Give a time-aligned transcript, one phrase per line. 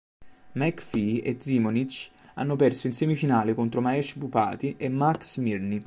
[0.53, 5.79] MacPhie e Zimonjić hanno perso in semifinale contro Mahesh Bhupathi e Maks Mirny.